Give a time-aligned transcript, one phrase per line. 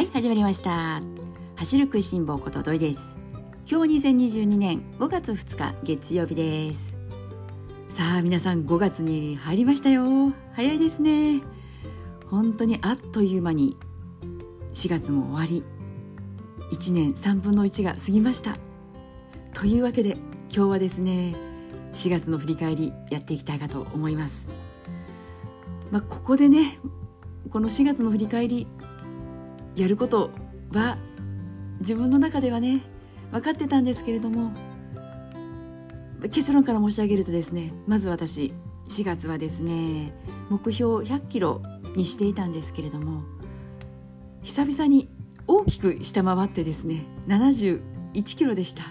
[0.00, 1.02] はい始まりました。
[1.56, 3.18] 走る食いしん坊こと土井です。
[3.70, 6.96] 今日2022年5月2日月曜日です。
[7.90, 10.32] さあ皆さん5月に入りましたよ。
[10.54, 11.42] 早いですね。
[12.30, 13.76] 本当にあっという間に
[14.72, 15.64] 4月も終わり
[16.72, 18.56] 1年3分の1が過ぎました。
[19.52, 20.12] というわけで
[20.48, 21.34] 今日はですね
[21.92, 24.48] 4月の振り返りやっていきたいかと思います。
[25.90, 26.78] まあ、ここでね
[27.50, 28.66] この4月の振り返り
[29.80, 30.30] やること
[30.72, 30.98] は
[31.80, 32.82] 自分の中ではね
[33.32, 34.52] 分かってたんですけれども
[36.30, 38.52] 結論から申し上げるとですねまず私
[38.88, 40.12] 4月はですね
[40.50, 41.62] 目標100キロ
[41.96, 43.22] にしていたんですけれども
[44.42, 45.08] 久々に
[45.46, 47.80] 大きく下回ってですね71
[48.36, 48.82] キロでした。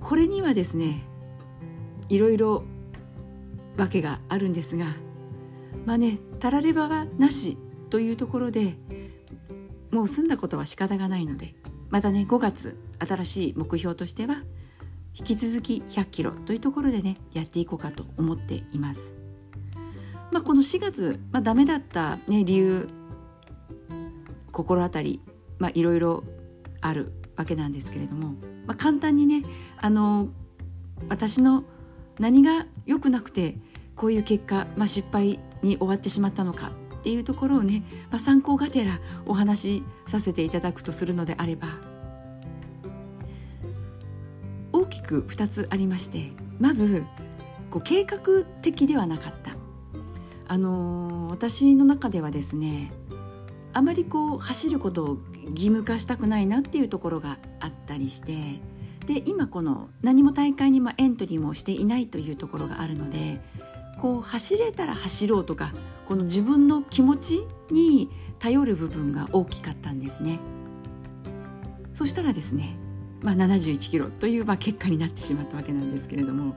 [0.00, 1.02] これにはですね
[2.08, 2.64] いろいろ
[3.76, 4.86] 訳があるんですが
[5.84, 7.58] まあねたらればはなし
[7.90, 8.74] というところで
[9.90, 11.54] もう済んだことは仕方がないので
[11.90, 14.42] またね5月新しい目標としては
[15.14, 19.16] 引き続き100キロというところでねやっていこうかと思っています。
[20.30, 22.88] まあ、この4月、まあ、ダメだった、ね、理由
[24.52, 25.22] 心当たり、
[25.58, 26.22] まあ、いろいろ
[26.82, 28.34] あるわけなんですけれども、
[28.66, 29.42] まあ、簡単にね
[29.78, 30.28] あの
[31.08, 31.64] 私の
[32.18, 33.56] 何が良くなくて
[33.96, 41.68] こういう結果、まあ、失敗に終わってしまったのかっていうところをね、まあ、参考がてらお話しさせていただくとするのであれば。
[44.72, 47.04] 大きく2つありましてまず
[47.70, 49.56] こう計画的ではなかった。
[50.50, 52.90] あのー、私の中ではですね
[53.74, 55.18] あまりこう走ることを
[55.50, 58.34] 義務化したくないなっていうところがあったりして
[59.06, 63.40] で今この何も大会にエントリーもしていないというところがあるので
[63.98, 65.72] こう走れたら走ろうとか
[66.06, 70.38] この自分の気持ちに頼る部分が大きかったんですね。
[71.92, 72.76] そしたらですね、
[73.22, 76.56] まあ、71キロというまあ結果になってしまったわけなんですけれども。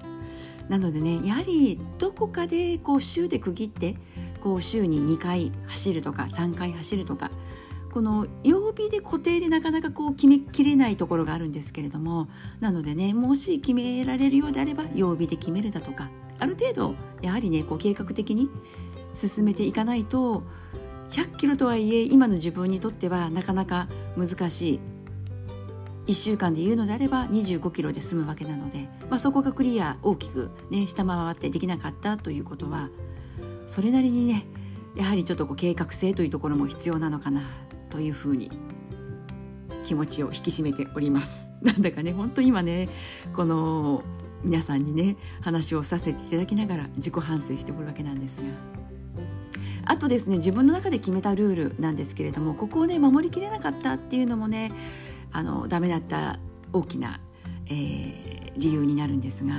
[0.69, 3.97] なのでねやはりどこかでこう週で区切って
[4.41, 7.29] こう週に2回走るとか3回走るとか
[7.91, 12.29] この曜日で固定でなかなかこう決めきれないところがあるんですけれども。
[12.61, 16.09] なのでねもし決められるようであれば曜日で決めるだとか
[16.41, 18.49] ある程度やはりねこう計画的に
[19.13, 20.43] 進めていかないと
[21.11, 23.87] 100キロとはいえ今の自分にとってはなかなか
[24.17, 24.79] 難しい。
[26.07, 32.89] 1週間で言うのであれば25キロで済むわけなので、まあ、そこがクリア大きく、ね、下回ってできなかったということは
[33.67, 34.45] それなりにね
[34.95, 37.43] やはりちょっとこう計画性というところも必要なのかな
[37.91, 38.49] というふうに
[39.85, 41.49] 気持ちを引き締めております。
[41.61, 42.89] なんだかね本当今ね
[43.33, 44.03] この
[44.43, 48.49] 皆さんにね話をさせていただきながら自己反省しておるわけなんですが。
[49.83, 54.71] あとですね自分の中で決めたルールなんですけれどもここをね守りきれなかったっていうのもね
[55.31, 56.39] あのダメだった
[56.71, 57.19] 大きな、
[57.65, 59.53] えー、理由になるんですが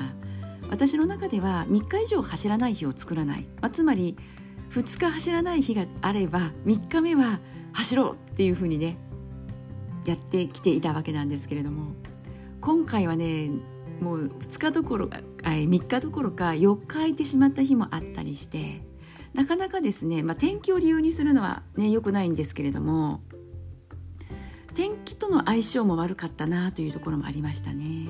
[0.70, 4.16] 私の中では3日以上走らない日を作らない、まあ、つまり
[4.70, 7.40] 2日走らない日があれば3日目は
[7.72, 8.96] 走ろうっていうふうにね
[10.06, 11.92] やってきていたわけなんですけれども
[12.60, 13.50] 今回はね
[14.02, 18.82] もう2日どころか3日どころか4日空いてしまった日もあったりして
[19.32, 23.22] なかなかですね、まあ、天気を理由にするのはね良くないんですけれども
[24.74, 28.08] 天気との相性も悪かったなというところもありましたね。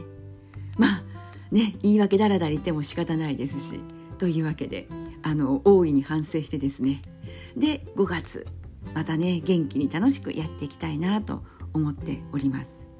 [0.79, 1.03] まあ
[1.51, 3.81] ね言い訳だらだら言っても仕方ないですし
[4.17, 4.89] というわけで
[5.23, 7.03] あの大いに反省してですね
[7.57, 8.47] で5月
[8.95, 11.43] またね元気に楽しくやっていきたいなと
[11.75, 12.92] 思っております。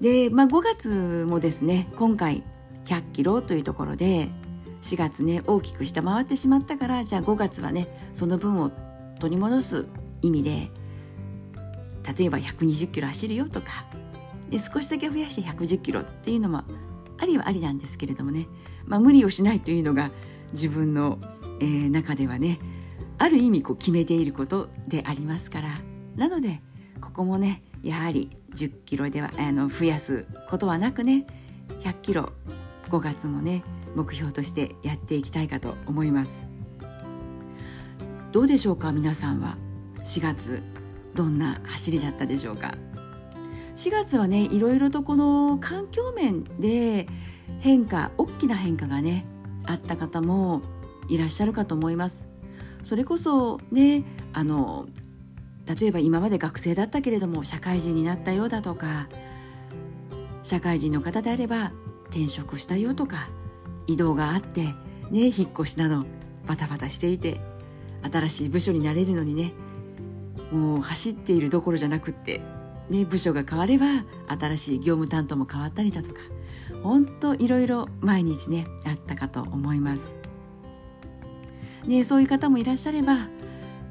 [0.00, 2.42] で、まあ、5月もですね今回
[2.86, 4.28] 100キロというところで
[4.82, 8.70] 4月ね大きく下回ってしまったからじゃあ5月はねその分を
[9.18, 9.88] 取り戻す
[10.22, 10.70] 意味で
[12.16, 13.86] 例えば120キロ走るよとか
[14.50, 16.62] で少しだけ増やして110キロっていうのも
[17.18, 18.46] ありはありなんですけれどもね、
[18.84, 20.12] まあ、無理をしないというのが
[20.52, 21.18] 自分の、
[21.60, 22.60] えー、中ではね
[23.18, 25.68] ある意味こう決めていることでありますから。
[26.16, 26.62] なので
[27.00, 31.26] ここもねやはり10キロではあの増やすことはなくね
[31.82, 32.32] 100キロ
[32.88, 33.62] 5月もね
[33.94, 36.48] 目標としてやっていきたいかと思います。
[38.32, 39.56] どうでしょうか皆さんは
[40.04, 40.62] ？4月
[41.14, 42.74] どんな走りだったでしょうか
[43.76, 47.08] ？4月はねいろいろとこの環境面で
[47.60, 49.24] 変化大きな変化がね
[49.64, 50.62] あった方も
[51.08, 52.28] いらっしゃるかと思います。
[52.82, 54.86] それこそねあの
[55.66, 59.08] 例えば今まで学生だったけれども社会人になったようだとか
[60.42, 61.72] 社会人の方であれば
[62.08, 63.28] 転職したよとか
[63.86, 64.62] 移動があって
[65.10, 66.06] ね引っ越しなど
[66.46, 67.40] バタバタしていて
[68.10, 69.52] 新しい部署になれるのにね
[70.52, 72.40] もう走っているどころじゃなくって、
[72.88, 73.86] ね、部署が変われば
[74.28, 76.20] 新しい業務担当も変わったりだとか
[76.82, 80.16] 本当いろいろ毎日ねあったかと思います。
[81.84, 83.28] ね、そういう方もいらっしゃれば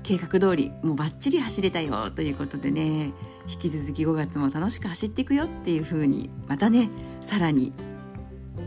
[0.06, 3.12] 計画通りもうバッチリ走れたよということでね。
[3.48, 6.90] 引き続き5月も楽しく走っていくよっていう風にまたね
[7.22, 7.74] さらに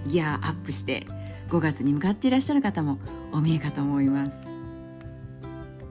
[0.07, 1.07] ギアアップして
[1.49, 2.99] 5月に向かっていらっしゃる方も
[3.33, 4.33] お見えかと思います。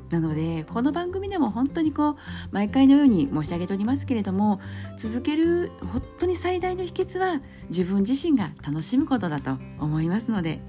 [0.10, 2.16] なのでこの番組でも本当にこう
[2.52, 4.62] 毎回のように申し上げておりますけれども
[4.98, 10.62] 続ける本当に最大の秘訣は自分自身が楽しむことだと思いますので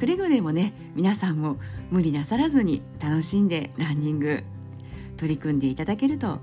[0.00, 1.58] くれぐれもね皆さんも
[1.90, 4.42] 無理なさらずに楽しんでランニング
[5.18, 6.38] 取り組んでいただけると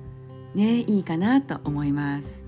[0.54, 2.46] ねいいかなと思います。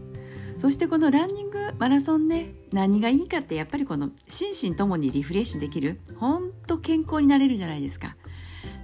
[0.59, 8.15] そしてこのランニングマラソンね何がいいかってやっぱりこの心身ともにリフレッシュできるほんと健康になれるじゃないですか。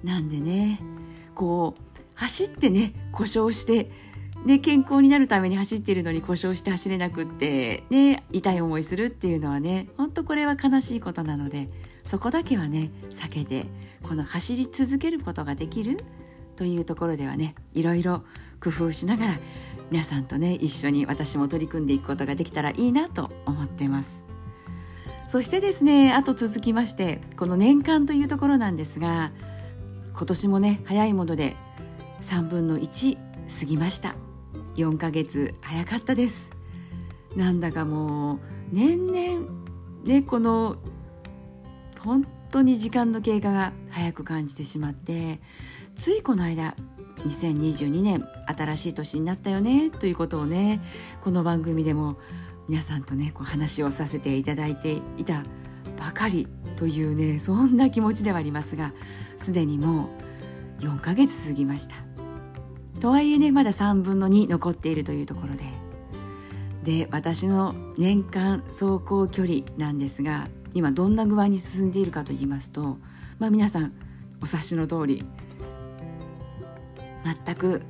[0.03, 0.79] なんでね
[1.35, 3.91] こう走ってね故障して
[4.45, 11.67] ね、健康になるために走っているのに故障して走れなくって、ね、痛い思いするっていうのはねほんとこれは悲しいことなので
[12.05, 13.65] そこだけはね避けて
[14.03, 16.03] この走り続けることができる
[16.55, 18.23] というところではねいろいろ
[18.63, 19.39] 工夫しながら
[19.91, 24.25] 皆さんとね一緒に私も取り組んでいくことができたらいいなと思ってます。
[25.27, 29.31] そしてですねあと続きましてこの年間というところなんですが
[30.15, 31.57] 今年もね早いもので
[32.21, 33.17] 3分の1
[33.59, 34.15] 過ぎました。
[34.75, 36.51] 4ヶ月早かったです。
[37.35, 38.39] なんだかもう
[38.71, 39.49] 年々
[40.03, 40.77] ねこの
[42.05, 45.41] 本当に時間の経過が早く感じてしまって
[45.95, 46.75] ついこの間
[47.25, 50.81] 2022年新しい年になったよねということをね
[51.23, 52.19] この番組でも
[52.69, 55.43] 皆さんとねこう話をさせていただいていた
[55.97, 58.93] ばかりというねそんな気持ちではありますが
[59.37, 60.09] すでにも
[60.79, 61.95] う4ヶ月過ぎました。
[62.99, 65.63] とはいえねまだ3分の2残っているというところで。
[66.83, 72.97] で私の年間走行距離なんですが今どんな具合に進んでいるかと言いますと、
[73.39, 73.93] まあ、皆さん
[74.41, 75.25] お察しの通り
[77.23, 77.81] 全く、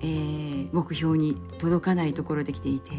[0.00, 2.92] えー、目標に届かないところで来ていて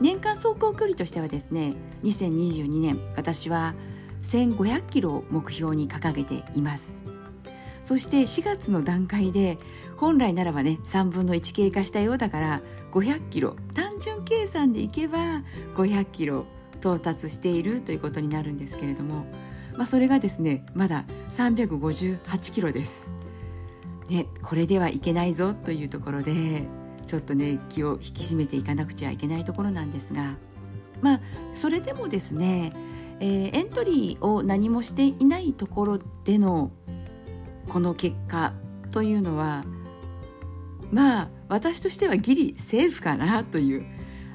[0.00, 1.74] 年間走行距離としてはですね
[2.04, 3.74] 2022年私は
[4.22, 7.00] 1500キロを目標に掲げています。
[7.82, 9.58] そして4月の段階で
[9.96, 12.62] 本来ならばね3分の1経過したようだから
[12.92, 15.42] 500キロ単純計算でいけば
[15.74, 16.46] 500キロ
[16.80, 19.26] 到達しているということになるんですけれども、
[19.76, 23.10] まあ、それがですねまだ358キロです。
[24.08, 26.64] でこれではいけないぞというところで
[27.06, 30.36] ちょっとね気を引き締めていかなくちゃいけないところなんですが
[31.00, 31.20] まあ
[31.54, 32.72] それでもですね、
[33.20, 36.72] えー、エントリーを何もしていないところでの
[37.68, 38.52] この結果
[38.90, 39.64] というのは
[40.90, 43.86] まあ私としてはギリセーフかなという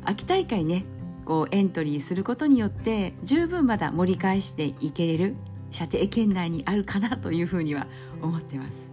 [0.05, 0.85] 秋大会ね
[1.25, 5.35] こうエントリーすることによって十分まだ盛り返していけれる
[5.71, 7.87] 射程圏内にあるかなというふうには
[8.21, 8.91] 思ってます。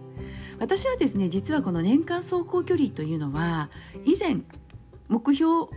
[0.59, 3.69] 私はですね実はこの年間走行距離というのは
[4.05, 4.37] 以前
[5.07, 5.67] 目標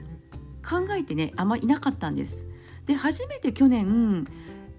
[0.65, 2.47] 考えてねあんまいなかったんです。
[2.87, 4.27] で初めて去年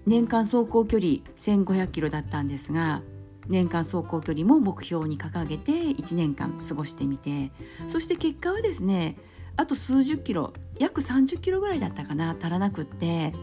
[0.06, 3.02] 年間走行距離1500キロだったんですが
[3.48, 7.50] 年間走行距離も目標に掲げて1年間過ごしてみて
[7.88, 9.16] そして結果はですね
[9.58, 13.34] あと数十キロ約30キロぐらいだったかな足らなくって。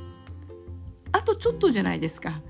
[1.16, 2.42] あとちょっとじゃないですか。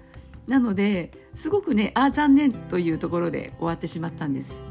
[0.48, 4.64] なのですごくねあ残念というところで終わってしまったんです。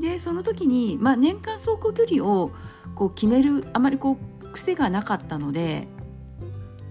[0.00, 2.50] でその時に、まあ、年間走行距離を
[2.96, 5.86] こう決めるあまりこう癖がなかったので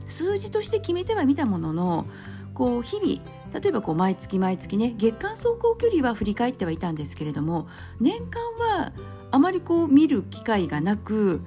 [0.07, 2.07] 数字として決めてはみたものの
[2.53, 7.67] こう日々例えばこう毎月毎月ね月間走行距離は振り返ってはいたんですけれども
[7.99, 8.91] 年間は
[9.35, 11.41] あまりこう見る機会がなく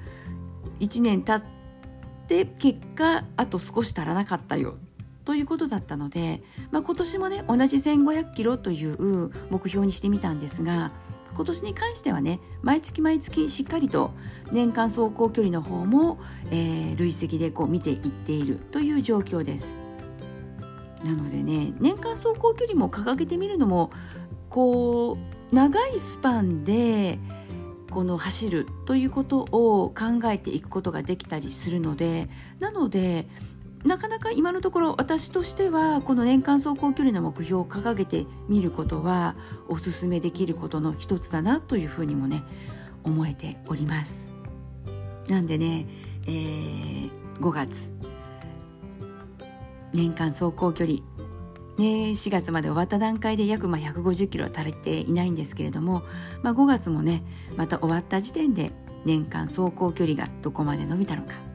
[0.80, 4.76] 1年経って結果あと少し足らなかったよ
[5.24, 10.92] ということだったので、まあ、今年もね同じ1500キロという目標にしてみたんですが
[11.34, 14.10] 今年に関してはね毎月毎月しっかりと
[14.52, 16.18] 年間走行距離の方も、
[16.50, 19.78] えー、累積でこう見ていっているという状況です。
[21.06, 23.90] なのでね年間走行距離も掲げてみるのも
[24.50, 25.16] こ
[25.52, 27.18] う長いスパンで
[27.90, 32.28] この走るということを考えていくことができたりするので
[32.60, 33.28] なので
[33.84, 39.36] なかなか今のところ私としてはこの年間走行距離の目標を掲げてみることは
[39.68, 42.42] おすすめできることの一つだなというふうにもね
[43.04, 44.32] 思えております。
[45.28, 45.86] なんでね、
[46.26, 47.90] えー、5月
[49.92, 50.98] 年間走行距離
[51.78, 56.02] ね、4月まで終わった段階で約まあ150キロは足りていないんですけれども、
[56.42, 57.22] まあ、5月もね
[57.56, 58.72] また終わった時点で
[59.04, 61.48] 年間走行距離がどこまで伸びたのか。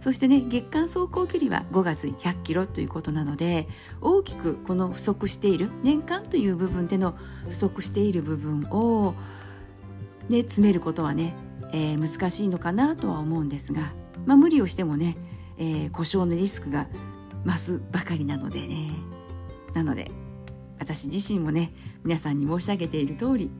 [0.00, 3.68] そしてね月間走行距離は5月100キロということなので
[4.00, 7.16] 大きくこの不足している年間という部分での
[7.50, 9.14] 不足している部分を、
[10.30, 11.34] ね、詰めることはね、
[11.74, 13.92] えー、難しいのかなとは思うんですが、
[14.24, 15.18] まあ、無理をしてもね、
[15.58, 16.86] えー、故障のリスクが
[17.44, 18.90] 増すばかりなのでね。
[19.74, 20.10] なので
[20.78, 21.72] 私自身もね
[22.04, 23.50] 皆さんに申し上げている通り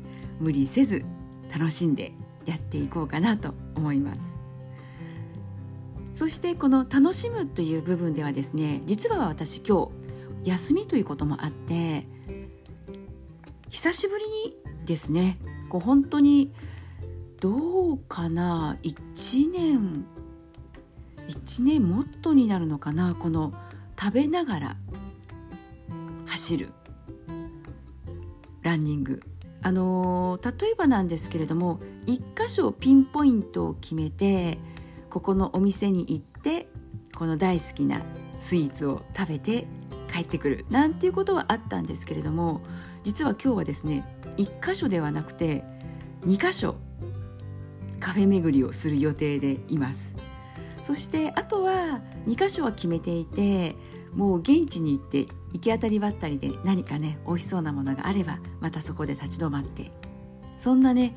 [0.41, 1.05] 無理せず
[1.53, 2.13] 楽しんで
[2.47, 4.21] やっていこうかなと思います。
[6.15, 9.91] そしてこの楽しむという部分ではですね実は私今
[10.45, 12.07] 日休みということもあって
[13.71, 16.53] 久しぶりにですねこう本当に
[17.41, 20.05] どうかな1年
[21.29, 23.55] 1年もっとになるのかなこの
[24.03, 24.77] 食べながら
[26.25, 26.73] 走る。
[28.63, 29.23] ランニング。
[29.61, 34.59] あの、例えばなんですけれども1箇所ピンポイントを決めて
[35.11, 36.71] ここのお店に行って
[37.15, 38.01] この大好きな
[38.39, 39.67] スイーツを食べて
[40.11, 40.65] 帰ってくる。
[40.71, 42.63] なんていうことはあったんですけれども
[43.05, 44.07] 実は今日はですね
[44.39, 45.63] 1箇所ではなくて
[46.23, 46.77] 2箇所
[47.99, 50.17] カフェ巡りをする予定でいます。
[50.85, 53.77] そしてあとは2箇所は決めていて
[54.15, 59.93] もう現地に行って行き当たりばったりで何かね美味しそうなものがあればまたそこで立ち止まって。
[60.61, 61.17] そんなね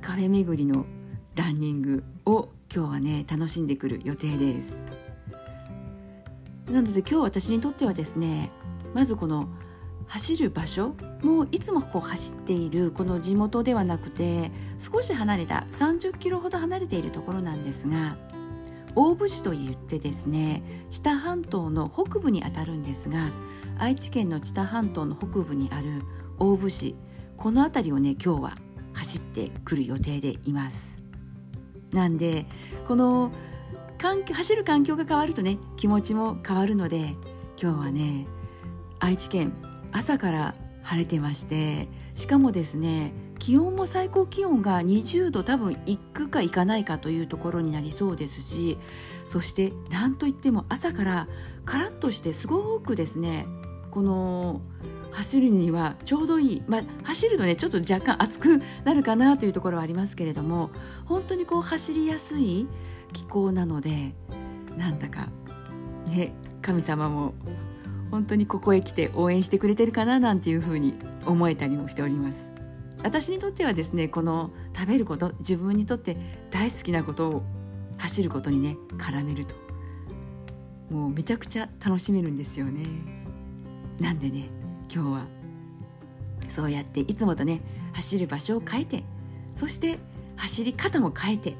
[0.00, 0.86] カフェ巡りの
[1.34, 4.84] ランニングを今日はね楽しんでくる予定です。
[6.70, 8.50] なので今日私にとってはですね
[8.94, 9.48] まずこの
[10.06, 18.16] 走る場所もういつもこう走っているこの地元ではなくて少し離れた30キロほど離れているところなんですが
[18.96, 23.30] 大府市といってですね知多半島の北部にあたるんですが
[23.78, 26.02] 愛知県の知多半島の北部にある
[26.38, 26.94] 大府市
[27.36, 28.52] この辺りをね今日は
[28.92, 31.02] 走ってくる予定でいます。
[31.92, 32.46] なんで
[32.88, 33.32] この
[33.98, 37.14] 環境走る環境が変わるとね気持ちも変わるので
[37.60, 38.26] 今日はね
[38.98, 39.52] 愛知県
[39.92, 48.78] 朝から晴れてましてしかもですね気温も最高気温が20度多分いくかいかないかというところになりそうですし
[49.26, 51.28] そして何といっても朝から
[51.64, 53.46] カラッとしてすごくですね
[53.90, 54.60] この
[55.10, 60.70] 走るにはちょうどいい、まあ、走るとねちょっと若干暑くなるかなというところはありますけれども
[61.04, 62.66] 本当にこう走りやすい
[63.12, 64.14] 気候なので
[64.76, 65.28] なんだか
[66.06, 67.34] ね神様も
[68.14, 70.94] 本当にここへ来て応援してくれてるかななんていうふうに
[71.26, 72.48] 思えたりもしております。
[73.02, 76.16] 私にとってはですねこの食べること自分にとって
[76.52, 77.42] 大好きなことを
[77.98, 79.56] 走ることにね絡めると。
[80.90, 82.86] もうめちゃくちゃ楽しめるんですよね。
[83.98, 84.48] なんでね
[84.88, 85.26] 今日は
[86.46, 87.62] そうやっていつもとね
[87.94, 89.02] 走る場所を変えて
[89.56, 89.98] そして
[90.36, 91.56] 走り方も変えて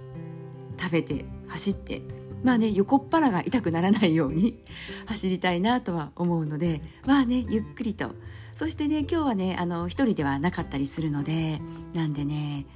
[0.78, 2.02] 食べて走って
[2.44, 4.62] まあね横っ腹が痛くならないように
[5.06, 8.14] 走りたいなとは思うのでまあねゆっくりと
[8.54, 11.60] そしてね今日はねあの一人ではなかったりするので
[11.94, 12.66] なんでね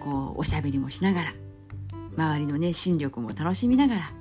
[0.00, 1.34] こうおしゃべりもしながら
[2.16, 4.12] 周りのね新緑も楽しみながら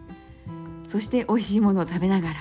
[0.88, 2.36] そして美味しいものを食べながら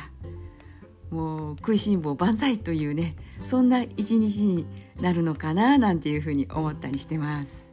[1.10, 4.66] もう食いしん坊万歳というねそんな一日に
[5.00, 7.69] なるのかななんていうふうに思ったりしてます。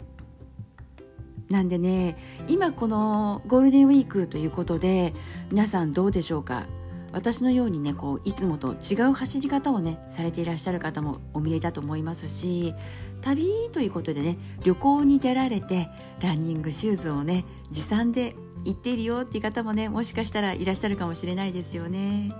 [1.49, 5.13] なんでね今このゴールデンウィークということで
[5.49, 6.67] 皆さんどうでしょうか？
[7.13, 12.73] 私のようにねこういつもと違う走り方をねされていらっしゃる方もお見えだと思いますし
[13.21, 15.87] 旅ということでね旅行に出られて
[16.21, 18.35] ランニングシューズをね持参で
[18.65, 22.33] 行っているよっていう方もねもしかしたらいらっしゃるかもしれないですよね。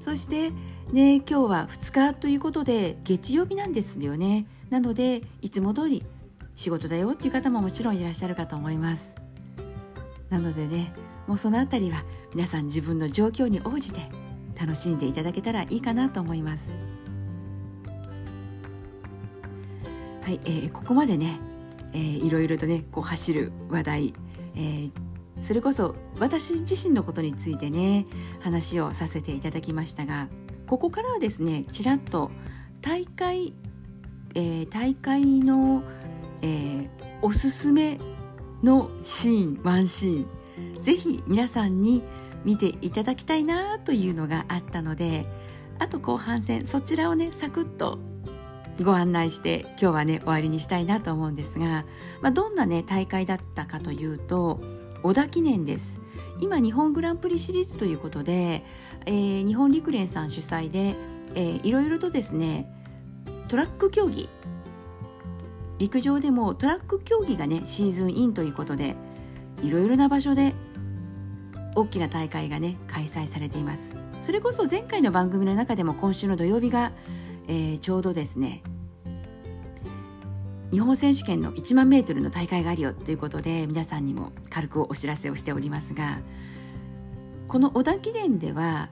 [0.00, 0.50] そして
[0.92, 4.46] ね今日は2日ということで月曜日なんですよね。
[4.68, 6.04] なのでいつも通り
[6.58, 9.14] 仕事だよっていう方ももちろんいらっしゃるかと思います。
[10.28, 10.92] なのでね
[11.28, 12.02] もうその辺りは
[12.34, 14.00] 皆さん自分の状況に応じて
[14.60, 16.72] 楽しんでいただけたらいいかなと思います
[20.22, 21.38] はい、えー、ここまでね、
[21.92, 24.14] えー、いろいろとねこう走る話題、
[24.56, 24.92] えー、
[25.42, 28.06] それこそ私自身のことについてね
[28.40, 30.28] 話をさせていただきましたが
[30.66, 32.30] ここからはですねちらっと
[32.82, 33.54] 大会、
[34.34, 35.82] えー、大会の、
[36.42, 36.88] えー、
[37.22, 37.98] おすすめ
[38.62, 42.02] のシーンワンシーンぜひ皆さんに
[42.44, 45.26] 見ていただきたいなというのがあったので
[45.78, 47.98] あと後半戦そちらをねサクッと
[48.82, 51.84] ご案内して今日はね終わりにしたいなと思うんですが、
[52.20, 54.60] まあ、どんなね大会だったかというと
[55.02, 56.00] 小田記念です。
[56.40, 58.64] 今日本グランプリシリーズということで、
[59.06, 60.94] えー、日本陸連さん主催で、
[61.34, 62.72] えー、いろいろとですね
[63.48, 64.28] トラック競技
[65.78, 68.96] 陸上でもトラック競技がねシーズンインということで
[69.62, 70.54] いろいろな場所で
[71.74, 73.94] 大きな大会がね開催されています。
[74.20, 76.92] それこそ前回の番組の中でも今週の土曜日が、
[77.46, 78.62] えー、ちょうどですね
[80.70, 86.18] 日本選手権の1万メートルの大会があるよということで皆さんにも軽くお知らせをしておりますが
[87.46, 88.90] この小田記念では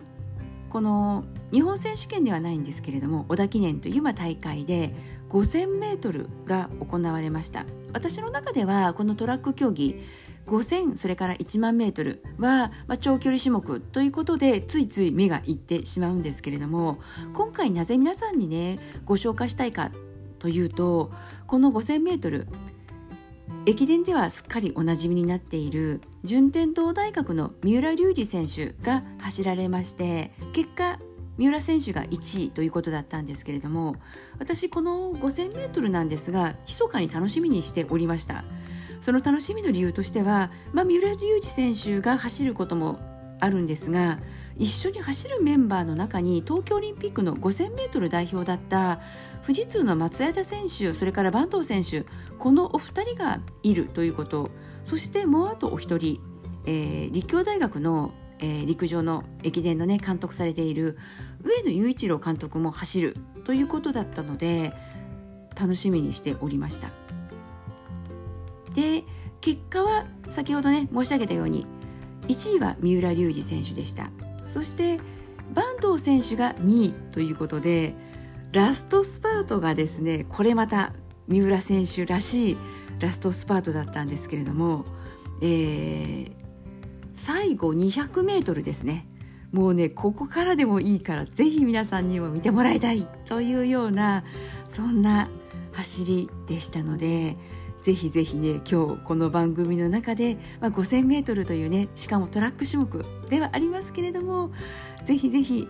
[0.70, 4.94] この日本選手権ではないんですけれども小田記念という大会で
[5.30, 7.64] 5000m が行われました。
[7.92, 10.00] 私の中ではこのトラック競技
[10.46, 16.98] 5000それから1万メートルは、まあ、長距離種目ということでついつい目がいってしまうんですけれども
[17.34, 19.90] 今回なぜ皆さんにねご紹介したいか
[20.38, 21.10] というと
[21.46, 22.46] この 5000m
[23.64, 31.00] 駅伝ではすっかりおなじみになっている順天堂大学の三浦龍司選手が走られまして結果
[31.38, 33.96] 三浦選手が1位ということだったんですけれども
[34.38, 38.44] 私この 5000m なんですが密かに楽しみにしておりました。
[39.00, 42.98] その楽しみの理由としては、まあ、三浦龍司選手が走ることも
[43.38, 44.18] あるんですが
[44.56, 49.00] 一緒に走るメンバーの中に東京オリンピックの 5000m 代表だった
[49.42, 52.06] 富士通の松枝選手それから坂東選手
[52.38, 54.50] このお二人がいるということ。
[54.86, 56.20] そしてもうあとお一人、
[56.64, 60.98] えー、立教大学の、えー、陸上の駅伝の、ね、監督されている
[61.42, 64.72] 上野雄一郎監督も走るということだったので
[65.58, 66.90] 楽しみにしておりました。
[68.74, 69.04] で
[69.40, 71.66] 結果は先ほどね申し上げたように
[72.28, 74.10] 1位は三浦龍司選手でした
[74.48, 75.00] そして
[75.54, 77.94] 坂東選手が2位ということで
[78.52, 80.92] ラストスパートがですねこれまた
[81.28, 82.56] 三浦選手らしい
[83.00, 84.84] ラストスパートだったんですけれども、
[85.40, 86.30] えー、
[87.16, 89.06] 最後 200m ですね。
[89.50, 93.08] もうねここからでもいいからぜひ皆さんにも見てもらいたい。
[93.24, 94.22] というような
[94.68, 95.28] そんな
[95.72, 97.36] 走りでしたので
[97.82, 104.50] ぜひぜひね今日この番組の中で、まあ、5000m というねしかもトラック種目ではありますけれども
[105.04, 105.68] ぜひぜひ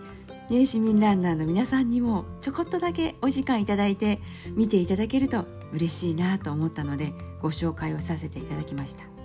[0.49, 4.21] ね、市民ランナーの皆さんにもちょこっとだけお時間いただいて
[4.55, 9.16] 見ていただけると嬉しいなと思ったのでご紹介をさせていただきました。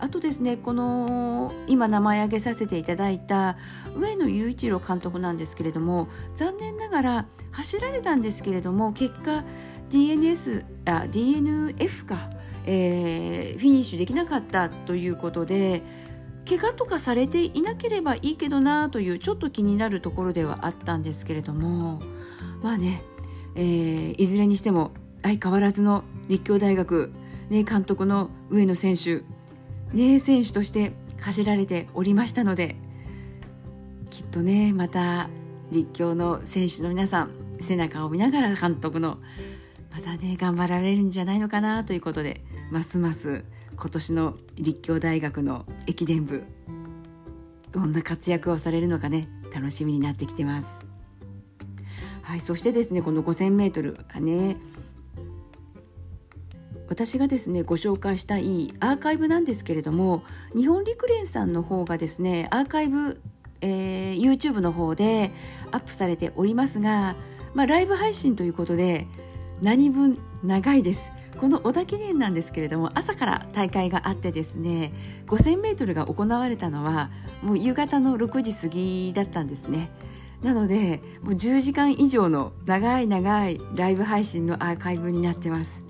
[0.00, 3.56] あとですねこの今名前挙げさせていただいた
[3.96, 9.44] 上野雄一郎監督なんですけれども残念ながら走られたんですけれども結果
[9.90, 12.30] DNS あ DNF か、
[12.64, 15.82] えー、フィニッシュできなかったということで
[16.48, 22.00] 怪我とかされていなければいいけどなというちょっと気になるところではあったんですけれども
[22.62, 23.02] まあね、
[23.54, 27.12] えー、いずれにしても相変わらずの立教大学、
[27.50, 29.22] ね、監督の上野選手、
[29.92, 32.76] ね、選手として走られておりましたので
[34.10, 35.28] きっとねまた
[35.70, 39.18] 立教の選手の皆さん背中を見ながら監督の
[39.90, 43.44] またね頑張られるんじゃないのかなということでますます
[43.76, 46.44] 今年の立教大学の駅伝部
[47.72, 50.80] どんな活躍をされるのかね楽しみになってきてます。
[52.22, 54.56] はい、そしてですねこの 5000m ね
[56.90, 60.24] 私がですねご紹介したいアーカイブなんですけれども
[60.56, 63.20] 日本陸連さんの方がですねアーカイブ、
[63.60, 65.30] えー、YouTube の方で
[65.70, 67.14] アップされておりますが、
[67.54, 69.06] まあ、ライブ配信ということで
[69.62, 71.12] 何分長いです。
[71.38, 74.92] この小田記念なんですけれども朝から大会があってですね
[75.28, 79.90] 5000m が行われたのはもう夕方の6時過ぎだったんですね。
[80.42, 85.89] なのでもう10時間以上の長い長いライブ配信のアーカイブになってます。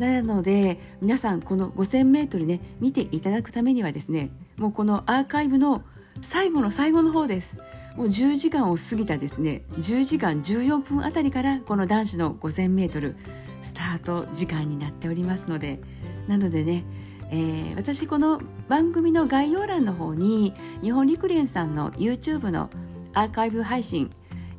[0.00, 5.82] なので皆さんこの 5000m ね見ていただくためにはですねもうこのアーカイブの
[6.22, 7.58] 最後の最後の方です。
[7.96, 13.14] もう10時間を過ぎたですね10時間14分あたりからこの男子の 5000m
[13.62, 15.80] スタート時間になっておりますので。
[16.30, 16.84] なのでね、
[17.32, 22.70] えー、私この番組の概要欄の方に日本陸連さんの YouTube の
[23.14, 24.12] アーカイブ配信、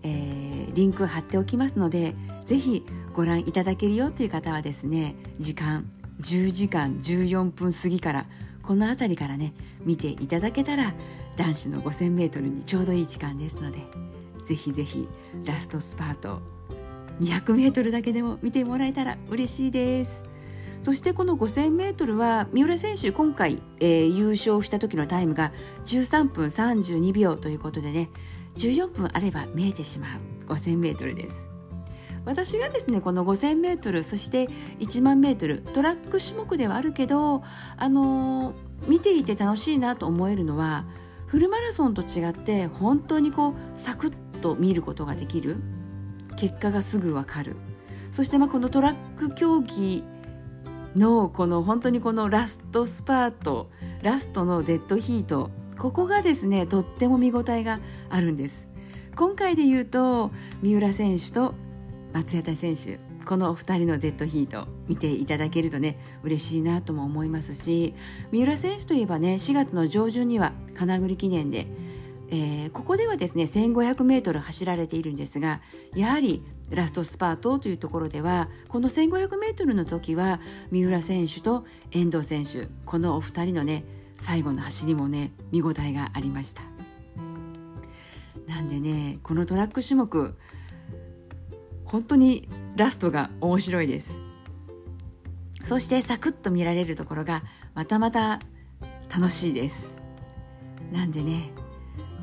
[0.03, 2.13] えー、リンク貼っておきますので
[2.45, 5.89] ぜひご覧いただけるよという方はですね時間
[6.21, 8.25] 10時間14分過ぎから
[8.63, 10.93] この辺りからね見ていただけたら
[11.35, 13.79] 男子の 5000m にちょうどいい時間ですので
[14.45, 15.07] ぜひぜひ
[15.45, 16.41] ラストスパート
[17.19, 20.23] 200m だけでも見てもらえたら嬉しいです。
[20.81, 25.51] そしてこの 5000m は三浦選手今回、えー、優勝した時のタイムが
[25.85, 28.09] 13分32秒ということでね
[28.57, 31.50] 14分あれば見えてしまう 5000m です。
[32.25, 34.47] 私がですねこの 5000m そして
[34.79, 37.43] 1万 m トラック種目ではあるけど
[37.77, 38.53] あのー、
[38.87, 40.85] 見ていて楽しいなと思えるのは
[41.25, 45.57] フルマラソンと違って本当にこうサクッと見ることができる。
[46.35, 47.55] 結果がすぐわかる。
[48.11, 50.03] そしてまあこのトラック競技
[50.95, 53.69] のこの本当にこのラストスパート
[54.01, 57.79] ラストのデッドヒートここがですねとっても見応えが
[58.09, 58.69] あるんです。
[59.15, 60.31] 今回で言うと
[60.61, 61.53] 三浦選手と
[62.13, 67.93] 松谷選手このお二人のデッドヒート見ていただけるとね嬉しいなとも思いますし
[68.31, 71.67] 三浦選手といえばね4月の上旬には金栗記念で、
[72.29, 75.61] えー、ここではですね 1500m 走られているんですが
[75.95, 80.39] やはりラストスパートというところではこの 1500m の時は
[80.71, 83.83] 三浦選手と遠藤選手このお二人のね
[84.17, 86.61] 最後の走りもね見応えがありました。
[88.47, 90.35] なんでねこのトラック種目
[91.91, 94.21] 本当にラストが面白いです。
[95.61, 97.43] そしてサクッと見られるところが
[97.75, 98.39] またまた
[99.13, 99.99] 楽しいです。
[100.93, 101.51] なんでね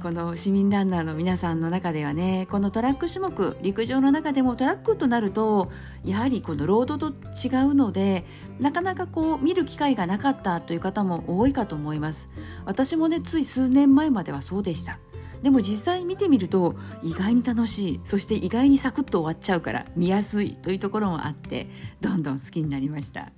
[0.03, 5.71] この市民ランナーの皆さんの中ではねこのトラック種目陸上の中でもトラックとなると
[6.05, 8.25] やはりこのロードと違うので
[8.61, 12.31] なかなかこう見る機会がなかったという方も多いかと思います。
[12.65, 14.99] 私もねつい数年前まではそうでした。
[15.43, 21.69] でも実際見てみると意外に楽しいそして意外にサクッと終わっちゃうから見やすいというところもあって
[22.01, 23.33] どんどん好きになりました。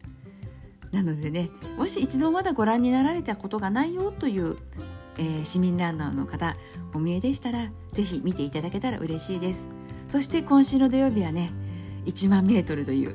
[0.92, 4.56] なのでねもし一度まだご覧になられたことがないよという、
[5.18, 6.56] えー、市民ランナーの方
[6.92, 9.68] お見えでしたら是非見ていただけたら嬉しいです。
[10.08, 11.52] そして今週の土曜日はね
[12.06, 13.14] 1万メートルという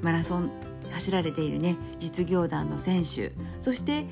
[0.00, 0.50] マラソン
[0.90, 4.06] 走られているね実業団の選手そして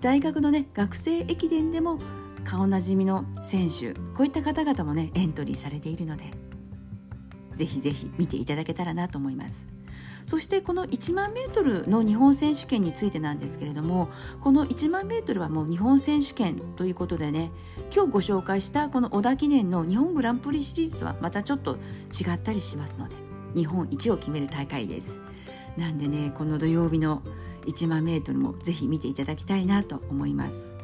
[0.00, 2.00] 大学のね学生駅伝でも
[2.44, 6.24] 顔なじみの選手こういった方々もねエントリーされているので
[7.54, 9.68] ぜひぜひ見ていただけたらなと思います。
[10.24, 14.08] そしてこの1万メートルの日本選手権についてなんですけれども
[14.40, 17.50] この1万メートルはもう日本選手権ということでね
[17.94, 21.76] 今日ご紹介したこの小田記念の日本グランプリシリーズとはまたちょっと
[22.12, 23.16] 違ったりしますので
[23.54, 25.20] 日本一を決める大会です。
[25.76, 27.22] なんでねこの土曜日の
[27.66, 30.81] 1万メートルもぜひ見ていただきたいなと思います。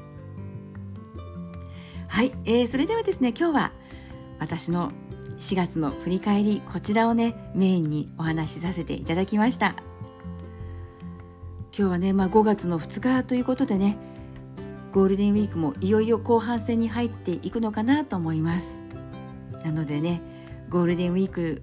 [2.08, 3.72] はい、えー、それではですね今日は
[4.40, 4.92] 私の
[5.36, 9.76] 4月の振り返りこちらをねメインにお話しさせていただきました。
[11.76, 13.96] 今日はね、まあ、5月の2日ということでね
[14.90, 18.80] ゴールデンウィークもいよいよ後半戦に入っていくのかなと思います。
[19.64, 20.20] なのでね
[20.70, 21.62] ゴールデンウィーク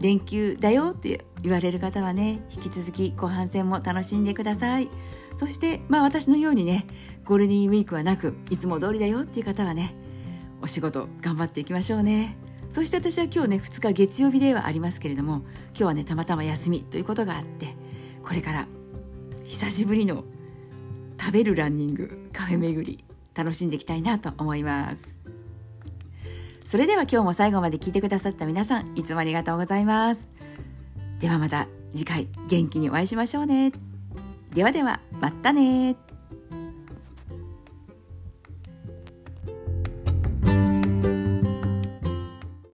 [0.00, 4.88] 連休だよって言われる方はね引き続き後半戦も楽しんでください。
[5.36, 6.86] そしてまあ私のようにね
[7.24, 9.94] ゴールデンウィークはなくいつも通りだよっていう方はね
[10.60, 12.36] お仕事頑張っていきましょうね。
[12.68, 17.74] そして私は今日ね2日月曜日ではありますけれども今日はねたまたま休みということがあって
[18.22, 18.68] これから
[19.44, 20.24] 久しぶりの
[21.20, 25.20] 食べるランニングカフェ巡り楽しんでいきたいなと思います。
[26.64, 30.30] それでは今日も最後まで聞いてくださった皆さんいつもありがとうございます。
[31.18, 33.72] ではまた次回元気にお会いしましょうね。
[34.54, 35.96] ではではまたね